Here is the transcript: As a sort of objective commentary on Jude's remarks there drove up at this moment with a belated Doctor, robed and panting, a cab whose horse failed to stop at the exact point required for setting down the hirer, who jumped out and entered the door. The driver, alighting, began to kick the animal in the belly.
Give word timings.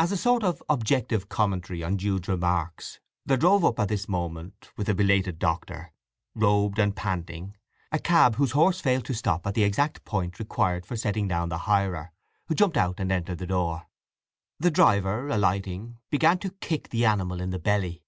As 0.00 0.10
a 0.10 0.16
sort 0.16 0.42
of 0.42 0.64
objective 0.68 1.28
commentary 1.28 1.84
on 1.84 1.96
Jude's 1.96 2.26
remarks 2.26 2.98
there 3.24 3.36
drove 3.36 3.64
up 3.64 3.78
at 3.78 3.86
this 3.86 4.08
moment 4.08 4.72
with 4.76 4.88
a 4.88 4.94
belated 4.96 5.38
Doctor, 5.38 5.92
robed 6.34 6.80
and 6.80 6.96
panting, 6.96 7.56
a 7.92 8.00
cab 8.00 8.34
whose 8.34 8.50
horse 8.50 8.80
failed 8.80 9.04
to 9.04 9.14
stop 9.14 9.46
at 9.46 9.54
the 9.54 9.62
exact 9.62 10.04
point 10.04 10.40
required 10.40 10.84
for 10.84 10.96
setting 10.96 11.28
down 11.28 11.50
the 11.50 11.58
hirer, 11.58 12.10
who 12.48 12.56
jumped 12.56 12.76
out 12.76 12.98
and 12.98 13.12
entered 13.12 13.38
the 13.38 13.46
door. 13.46 13.86
The 14.58 14.72
driver, 14.72 15.28
alighting, 15.28 15.98
began 16.10 16.40
to 16.40 16.50
kick 16.50 16.88
the 16.88 17.04
animal 17.04 17.40
in 17.40 17.50
the 17.50 17.60
belly. 17.60 18.02